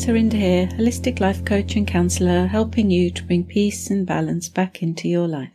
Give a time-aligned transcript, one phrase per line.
[0.00, 4.82] Serinda here, holistic life coach and counselor, helping you to bring peace and balance back
[4.82, 5.52] into your life.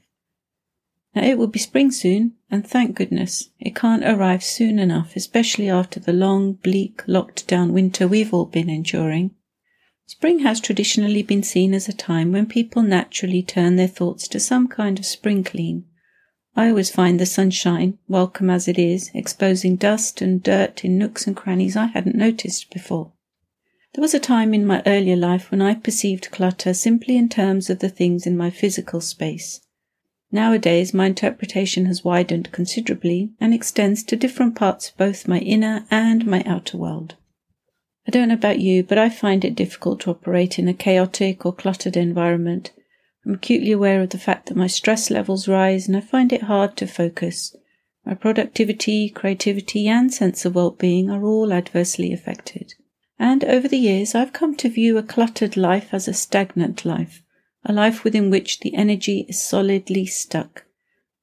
[1.16, 5.68] Now, it will be spring soon, and thank goodness it can't arrive soon enough, especially
[5.68, 9.32] after the long, bleak, locked down winter we've all been enduring.
[10.06, 14.40] Spring has traditionally been seen as a time when people naturally turn their thoughts to
[14.40, 15.86] some kind of spring clean.
[16.56, 21.26] I always find the sunshine, welcome as it is, exposing dust and dirt in nooks
[21.26, 23.12] and crannies I hadn't noticed before.
[23.96, 27.70] There was a time in my earlier life when I perceived clutter simply in terms
[27.70, 29.62] of the things in my physical space.
[30.34, 35.86] Nowadays, my interpretation has widened considerably and extends to different parts of both my inner
[35.90, 37.16] and my outer world.
[38.06, 41.46] I don't know about you, but I find it difficult to operate in a chaotic
[41.46, 42.74] or cluttered environment.
[43.26, 46.44] I'm acutely aware of the fact that my stress levels rise and I find it
[46.44, 47.56] hard to focus.
[48.06, 52.74] My productivity, creativity, and sense of well being are all adversely affected.
[53.18, 57.24] And over the years, I've come to view a cluttered life as a stagnant life,
[57.64, 60.66] a life within which the energy is solidly stuck.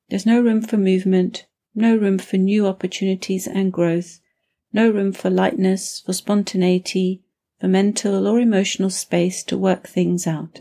[0.09, 4.21] There's no room for movement, no room for new opportunities and growth,
[4.73, 7.23] no room for lightness, for spontaneity,
[7.61, 10.61] for mental or emotional space to work things out.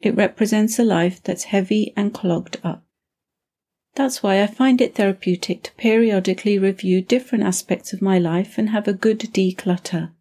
[0.00, 2.84] It represents a life that's heavy and clogged up.
[3.94, 8.70] That's why I find it therapeutic to periodically review different aspects of my life and
[8.70, 10.12] have a good declutter.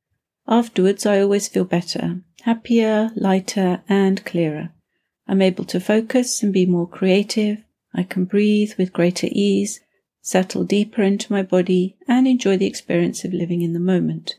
[0.52, 4.72] Afterwards, I always feel better, happier, lighter, and clearer.
[5.28, 7.64] I'm able to focus and be more creative.
[7.94, 9.80] I can breathe with greater ease,
[10.24, 14.38] settle deeper into my body, and enjoy the experience of living in the moment.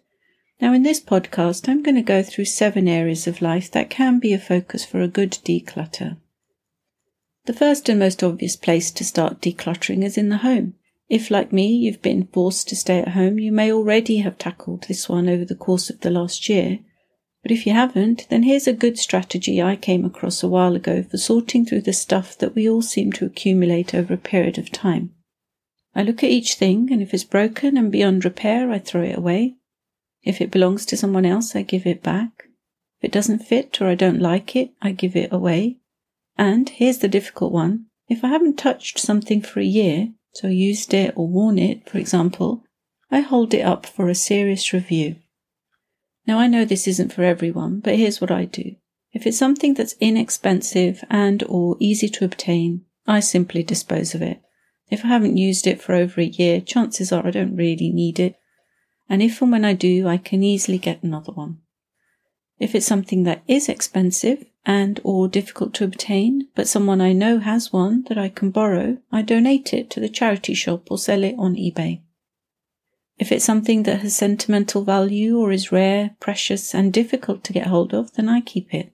[0.61, 4.19] Now, in this podcast, I'm going to go through seven areas of life that can
[4.19, 6.17] be a focus for a good declutter.
[7.45, 10.75] The first and most obvious place to start decluttering is in the home.
[11.11, 14.85] If, like me, you've been forced to stay at home, you may already have tackled
[14.85, 16.79] this one over the course of the last year.
[17.43, 21.03] But if you haven't, then here's a good strategy I came across a while ago
[21.03, 24.71] for sorting through the stuff that we all seem to accumulate over a period of
[24.71, 25.13] time.
[25.97, 29.19] I look at each thing, and if it's broken and beyond repair, I throw it
[29.19, 29.57] away.
[30.23, 32.45] If it belongs to someone else, I give it back.
[33.01, 35.79] If it doesn't fit or I don't like it, I give it away.
[36.39, 37.87] And here's the difficult one.
[38.09, 41.99] If I haven't touched something for a year, so used it or worn it, for
[41.99, 42.65] example,
[43.11, 45.17] I hold it up for a serious review.
[46.27, 48.77] Now I know this isn't for everyone, but here's what I do.
[49.13, 54.41] If it's something that's inexpensive and or easy to obtain, I simply dispose of it.
[54.89, 58.21] If I haven't used it for over a year, chances are I don't really need
[58.21, 58.37] it.
[59.09, 61.59] And if and when I do, I can easily get another one.
[62.61, 67.39] If it's something that is expensive, and or difficult to obtain, but someone I know
[67.39, 71.25] has one that I can borrow, I donate it to the charity shop or sell
[71.25, 72.03] it on eBay.
[73.19, 77.67] If it's something that has sentimental value or is rare, precious, and difficult to get
[77.67, 78.93] hold of, then I keep it.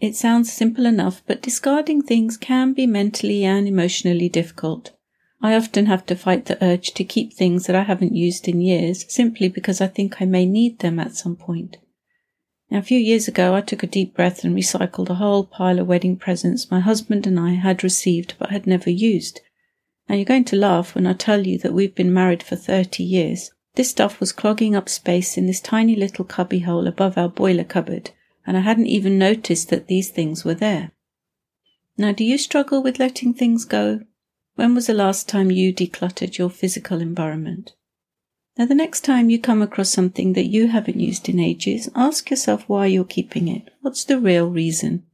[0.00, 4.92] It sounds simple enough, but discarding things can be mentally and emotionally difficult.
[5.40, 8.60] I often have to fight the urge to keep things that I haven't used in
[8.60, 11.78] years simply because I think I may need them at some point.
[12.70, 15.78] Now, a few years ago, I took a deep breath and recycled a whole pile
[15.78, 19.40] of wedding presents my husband and I had received but had never used.
[20.08, 23.02] Now, you're going to laugh when I tell you that we've been married for 30
[23.02, 23.50] years.
[23.76, 28.10] This stuff was clogging up space in this tiny little cubbyhole above our boiler cupboard,
[28.46, 30.92] and I hadn't even noticed that these things were there.
[31.98, 34.00] Now, do you struggle with letting things go?
[34.54, 37.74] When was the last time you decluttered your physical environment?
[38.58, 42.30] Now, the next time you come across something that you haven't used in ages, ask
[42.30, 43.70] yourself why you're keeping it.
[43.82, 45.04] What's the real reason?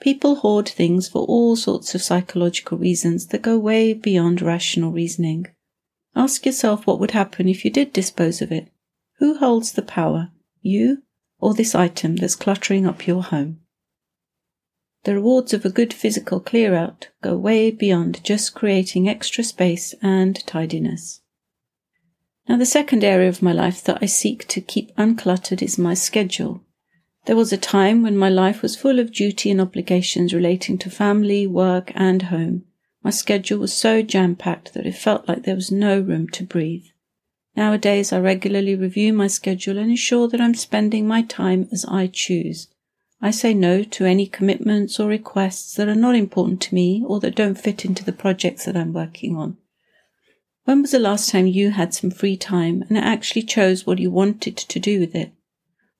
[0.00, 5.46] People hoard things for all sorts of psychological reasons that go way beyond rational reasoning.
[6.14, 8.68] Ask yourself what would happen if you did dispose of it.
[9.18, 10.30] Who holds the power,
[10.60, 11.02] you
[11.40, 13.60] or this item that's cluttering up your home?
[15.04, 19.94] The rewards of a good physical clear out go way beyond just creating extra space
[20.02, 21.22] and tidiness.
[22.48, 25.92] Now, the second area of my life that I seek to keep uncluttered is my
[25.92, 26.62] schedule.
[27.26, 30.88] There was a time when my life was full of duty and obligations relating to
[30.88, 32.64] family, work, and home.
[33.02, 36.42] My schedule was so jam packed that it felt like there was no room to
[36.42, 36.86] breathe.
[37.54, 42.06] Nowadays, I regularly review my schedule and ensure that I'm spending my time as I
[42.06, 42.68] choose.
[43.20, 47.20] I say no to any commitments or requests that are not important to me or
[47.20, 49.58] that don't fit into the projects that I'm working on.
[50.68, 54.10] When was the last time you had some free time and actually chose what you
[54.10, 55.32] wanted to do with it?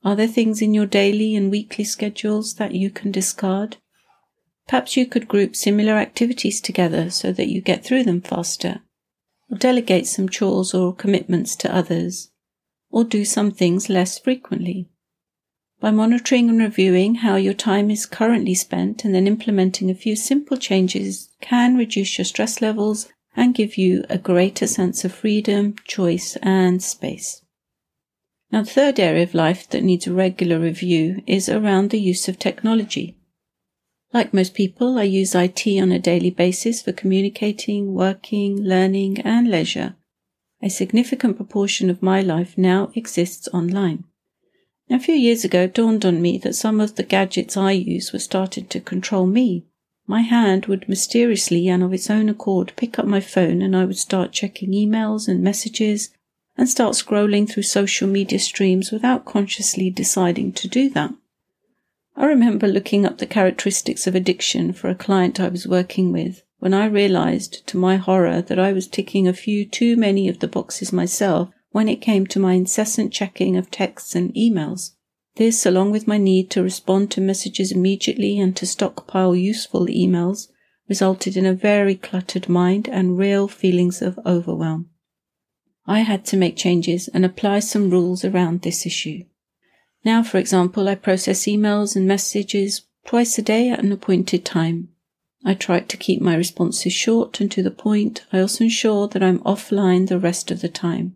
[0.04, 3.78] Are there things in your daily and weekly schedules that you can discard?
[4.66, 8.82] Perhaps you could group similar activities together so that you get through them faster,
[9.50, 12.30] or delegate some chores or commitments to others,
[12.90, 14.90] or do some things less frequently.
[15.80, 20.14] By monitoring and reviewing how your time is currently spent and then implementing a few
[20.14, 23.08] simple changes can reduce your stress levels
[23.38, 27.40] and give you a greater sense of freedom, choice, and space.
[28.50, 32.28] Now, the third area of life that needs a regular review is around the use
[32.28, 33.16] of technology.
[34.12, 39.48] Like most people, I use IT on a daily basis for communicating, working, learning, and
[39.48, 39.94] leisure.
[40.60, 44.02] A significant proportion of my life now exists online.
[44.90, 48.12] A few years ago, it dawned on me that some of the gadgets I use
[48.12, 49.66] were starting to control me.
[50.10, 53.84] My hand would mysteriously and of its own accord pick up my phone and I
[53.84, 56.08] would start checking emails and messages
[56.56, 61.12] and start scrolling through social media streams without consciously deciding to do that.
[62.16, 66.42] I remember looking up the characteristics of addiction for a client I was working with
[66.58, 70.38] when I realized to my horror that I was ticking a few too many of
[70.38, 74.92] the boxes myself when it came to my incessant checking of texts and emails.
[75.38, 80.48] This, along with my need to respond to messages immediately and to stockpile useful emails,
[80.88, 84.90] resulted in a very cluttered mind and real feelings of overwhelm.
[85.86, 89.26] I had to make changes and apply some rules around this issue.
[90.04, 94.88] Now, for example, I process emails and messages twice a day at an appointed time.
[95.44, 98.24] I try to keep my responses short and to the point.
[98.32, 101.14] I also ensure that I'm offline the rest of the time.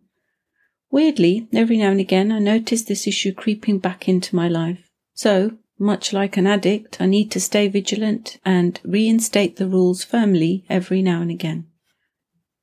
[0.92, 4.90] Weirdly, every now and again, I notice this issue creeping back into my life.
[5.14, 10.66] So, much like an addict, I need to stay vigilant and reinstate the rules firmly
[10.68, 11.66] every now and again.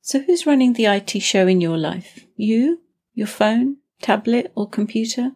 [0.00, 2.24] So, who's running the IT show in your life?
[2.36, 2.80] You?
[3.14, 3.78] Your phone?
[4.00, 4.52] Tablet?
[4.54, 5.32] Or computer?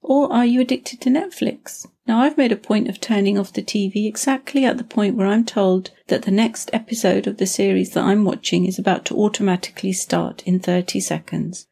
[0.00, 1.86] Or are you addicted to Netflix?
[2.06, 5.26] Now, I've made a point of turning off the TV exactly at the point where
[5.26, 9.16] I'm told that the next episode of the series that I'm watching is about to
[9.18, 11.66] automatically start in 30 seconds.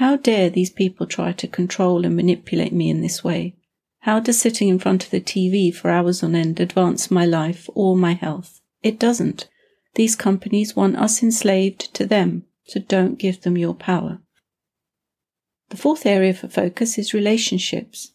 [0.00, 3.56] How dare these people try to control and manipulate me in this way?
[3.98, 7.68] How does sitting in front of the TV for hours on end advance my life
[7.74, 8.62] or my health?
[8.82, 9.46] It doesn't.
[9.96, 14.20] These companies want us enslaved to them, so don't give them your power.
[15.68, 18.12] The fourth area for focus is relationships.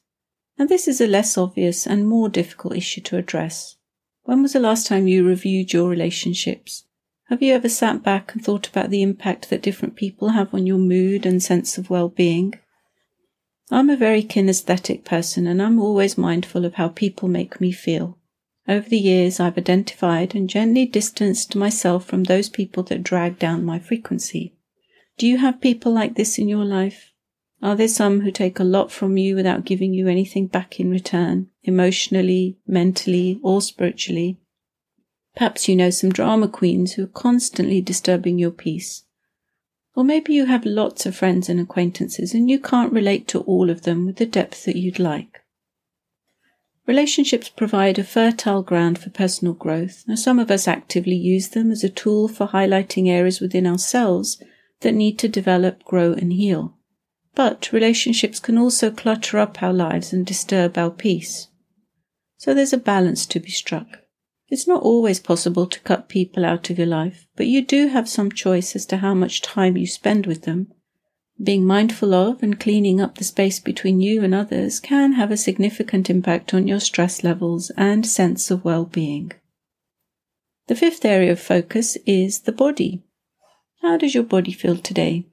[0.57, 3.75] And this is a less obvious and more difficult issue to address.
[4.23, 6.85] When was the last time you reviewed your relationships?
[7.29, 10.67] Have you ever sat back and thought about the impact that different people have on
[10.67, 12.53] your mood and sense of well-being?
[13.71, 18.19] I'm a very kinesthetic person and I'm always mindful of how people make me feel.
[18.67, 23.65] Over the years, I've identified and gently distanced myself from those people that drag down
[23.65, 24.53] my frequency.
[25.17, 27.11] Do you have people like this in your life?
[27.59, 30.91] Are there some who take a lot from you without giving you anything back in
[30.91, 34.37] return, emotionally, mentally, or spiritually?
[35.35, 39.03] Perhaps you know some drama queens who are constantly disturbing your peace.
[39.95, 43.69] Or maybe you have lots of friends and acquaintances and you can't relate to all
[43.69, 45.41] of them with the depth that you'd like.
[46.85, 50.03] Relationships provide a fertile ground for personal growth.
[50.07, 54.41] Now, some of us actively use them as a tool for highlighting areas within ourselves
[54.81, 56.77] that need to develop, grow, and heal.
[57.33, 61.47] But relationships can also clutter up our lives and disturb our peace.
[62.37, 64.04] So there's a balance to be struck.
[64.49, 68.07] It's not always possible to cut people out of your life, but you do have
[68.07, 70.71] some choice as to how much time you spend with them.
[71.41, 75.37] Being mindful of and cleaning up the space between you and others can have a
[75.37, 79.33] significant impact on your stress levels and sense of well-being.
[80.67, 83.03] The fifth area of focus is the body.
[83.81, 85.25] How does your body feel today?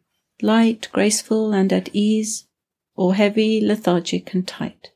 [0.43, 2.47] light, graceful, and at ease,
[2.95, 4.91] or heavy, lethargic, and tight.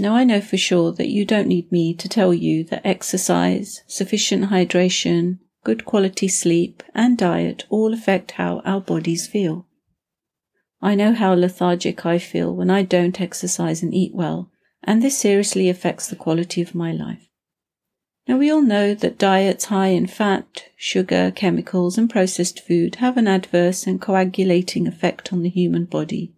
[0.00, 3.82] Now I know for sure that you don't need me to tell you that exercise,
[3.86, 9.66] sufficient hydration, good quality sleep, and diet all affect how our bodies feel.
[10.80, 14.50] I know how lethargic I feel when I don't exercise and eat well,
[14.82, 17.28] and this seriously affects the quality of my life.
[18.26, 23.18] Now, we all know that diets high in fat, sugar, chemicals, and processed food have
[23.18, 26.32] an adverse and coagulating effect on the human body.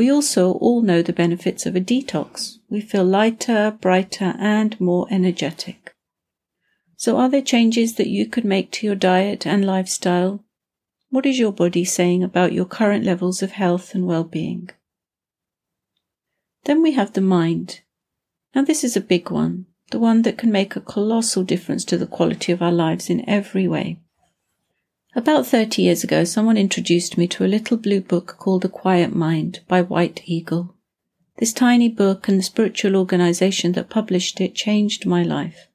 [0.00, 2.56] We also all know the benefits of a detox.
[2.70, 5.94] We feel lighter, brighter, and more energetic.
[6.96, 10.42] So, are there changes that you could make to your diet and lifestyle?
[11.10, 14.70] What is your body saying about your current levels of health and well being?
[16.64, 17.82] Then we have the mind.
[18.54, 21.98] Now, this is a big one the one that can make a colossal difference to
[21.98, 24.00] the quality of our lives in every way.
[25.16, 29.12] About 30 years ago, someone introduced me to a little blue book called The Quiet
[29.12, 30.76] Mind by White Eagle.
[31.38, 35.66] This tiny book and the spiritual organization that published it changed my life.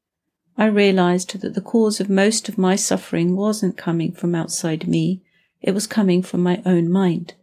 [0.57, 5.21] I realized that the cause of most of my suffering wasn't coming from outside me,
[5.61, 7.33] it was coming from my own mind.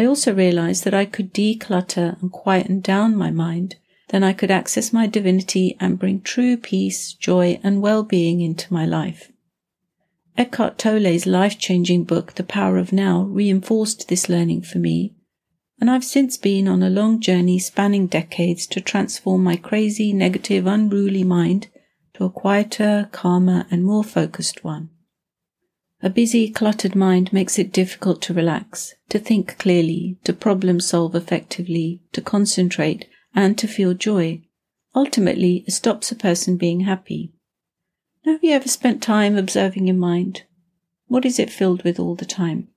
[0.00, 3.76] I also realized that I could declutter and quieten down my mind,
[4.08, 8.84] then I could access my divinity and bring true peace, joy, and well-being into my
[8.84, 9.31] life.
[10.36, 15.14] Eckhart Tolle's life-changing book, The Power of Now, reinforced this learning for me,
[15.78, 20.66] and I've since been on a long journey spanning decades to transform my crazy, negative,
[20.66, 21.68] unruly mind
[22.14, 24.88] to a quieter, calmer, and more focused one.
[26.02, 31.14] A busy, cluttered mind makes it difficult to relax, to think clearly, to problem solve
[31.14, 34.42] effectively, to concentrate, and to feel joy.
[34.94, 37.34] Ultimately, it stops a person being happy.
[38.24, 40.44] Have you ever spent time observing your mind?
[41.08, 42.68] What is it filled with all the time?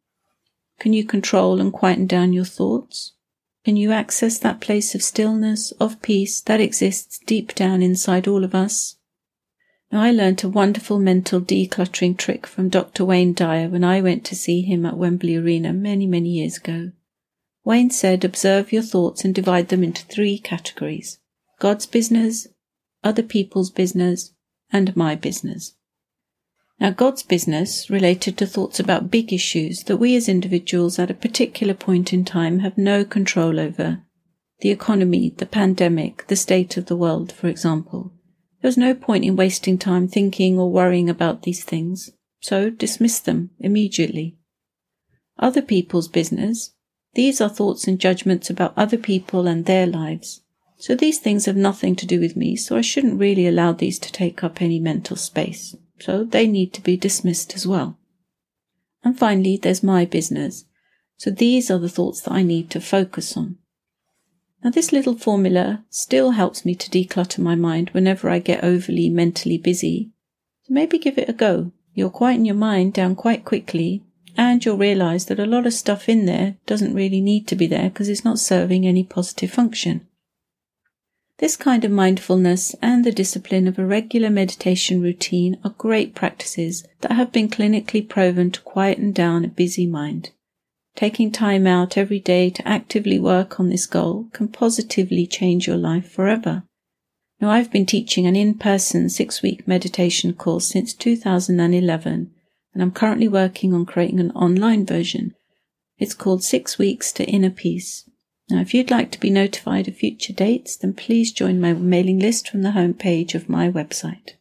[0.80, 3.14] Can you control and quieten down your thoughts?
[3.64, 8.44] Can you access that place of stillness, of peace that exists deep down inside all
[8.44, 8.96] of us?
[9.92, 13.06] Now, I learnt a wonderful mental decluttering trick from Dr.
[13.06, 16.92] Wayne Dyer when I went to see him at Wembley Arena many, many years ago.
[17.64, 21.20] Wayne said, observe your thoughts and divide them into three categories
[21.60, 22.48] God's business,
[23.04, 24.32] other people's business,
[24.76, 25.74] and my business.
[26.82, 31.14] Now, God's business related to thoughts about big issues that we as individuals at a
[31.14, 34.02] particular point in time have no control over.
[34.60, 38.12] The economy, the pandemic, the state of the world, for example.
[38.62, 43.22] There was no point in wasting time thinking or worrying about these things, so dismiss
[43.22, 44.36] them immediately.
[45.40, 46.74] Other people's business.
[47.14, 50.42] These are thoughts and judgments about other people and their lives.
[50.78, 53.98] So these things have nothing to do with me, so I shouldn't really allow these
[54.00, 55.76] to take up any mental space.
[56.00, 57.98] So they need to be dismissed as well.
[59.04, 60.66] And finally, there's my business.
[61.18, 63.58] So these are the thoughts that I need to focus on.
[64.64, 69.10] Now, this little formula still helps me to declutter my mind whenever I get overly
[69.10, 70.12] mentally busy.
[70.64, 71.72] So maybe give it a go.
[71.94, 74.04] You'll quieten your mind down quite quickly,
[74.36, 77.68] and you'll realize that a lot of stuff in there doesn't really need to be
[77.68, 80.08] there because it's not serving any positive function.
[81.38, 86.86] This kind of mindfulness and the discipline of a regular meditation routine are great practices
[87.02, 90.32] that have been clinically proven to quieten down a busy mind.
[90.96, 95.76] Taking time out every day to actively work on this goal can positively change your
[95.76, 96.64] life forever.
[97.42, 102.32] Now, I've been teaching an in person six week meditation course since 2011,
[102.74, 105.36] and I'm currently working on creating an online version.
[105.98, 108.10] It's called Six Weeks to Inner Peace.
[108.50, 112.20] Now, if you'd like to be notified of future dates, then please join my mailing
[112.20, 114.34] list from the homepage of my website.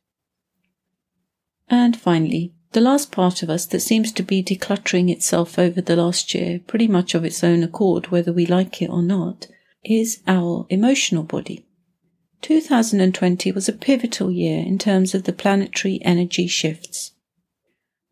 [1.69, 5.97] And finally, the last part of us that seems to be decluttering itself over the
[5.97, 9.47] last year, pretty much of its own accord, whether we like it or not,
[9.85, 11.65] is our emotional body.
[12.43, 17.13] 2020 was a pivotal year in terms of the planetary energy shifts.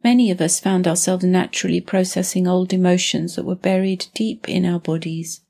[0.03, 4.81] Many of us found ourselves naturally processing old emotions that were buried deep in our
[4.81, 5.43] bodies.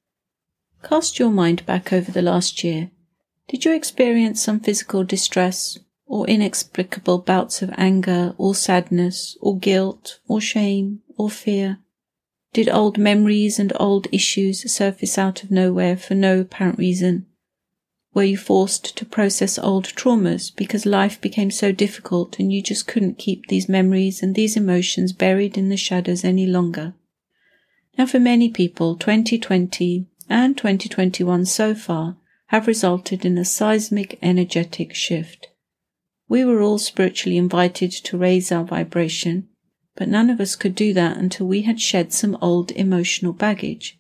[0.83, 2.91] Cast your mind back over the last year.
[3.49, 10.19] Did you experience some physical distress or inexplicable bouts of anger or sadness or guilt
[10.27, 11.79] or shame or fear?
[12.53, 17.27] Did old memories and old issues surface out of nowhere for no apparent reason?
[18.13, 22.87] Were you forced to process old traumas because life became so difficult and you just
[22.87, 26.95] couldn't keep these memories and these emotions buried in the shadows any longer?
[27.97, 34.95] Now, for many people, 2020 and 2021 so far have resulted in a seismic energetic
[34.95, 35.49] shift.
[36.27, 39.49] We were all spiritually invited to raise our vibration,
[39.95, 43.99] but none of us could do that until we had shed some old emotional baggage.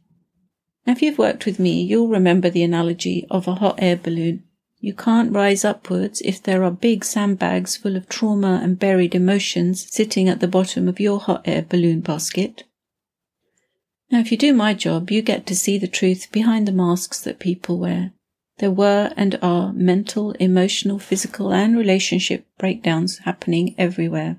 [0.87, 4.43] Now, if you've worked with me, you'll remember the analogy of a hot air balloon.
[4.81, 9.87] You can't rise upwards if there are big sandbags full of trauma and buried emotions
[9.93, 12.65] sitting at the bottom of your hot air balloon basket.
[14.12, 17.19] Now, if you do my job, you get to see the truth behind the masks
[17.23, 18.12] that people wear.
[18.59, 24.38] There were and are mental, emotional, physical, and relationship breakdowns happening everywhere.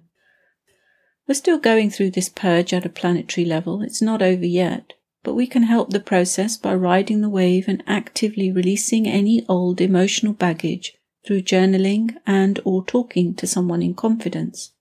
[1.27, 3.81] We're still going through this purge at a planetary level.
[3.81, 7.83] It's not over yet, but we can help the process by riding the wave and
[7.87, 10.93] actively releasing any old emotional baggage
[11.25, 14.73] through journaling and or talking to someone in confidence.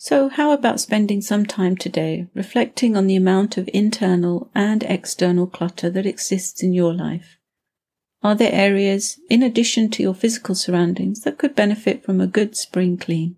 [0.00, 5.48] So how about spending some time today reflecting on the amount of internal and external
[5.48, 7.36] clutter that exists in your life?
[8.22, 12.56] Are there areas, in addition to your physical surroundings, that could benefit from a good
[12.56, 13.36] spring clean?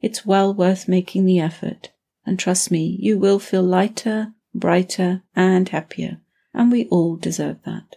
[0.00, 1.90] It's well worth making the effort.
[2.26, 6.20] And trust me, you will feel lighter, brighter, and happier.
[6.52, 7.96] And we all deserve that.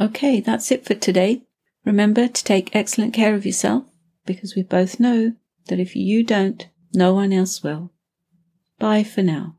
[0.00, 1.42] Okay, that's it for today.
[1.84, 3.84] Remember to take excellent care of yourself
[4.26, 5.34] because we both know
[5.66, 7.92] that if you don't, no one else will.
[8.78, 9.57] Bye for now.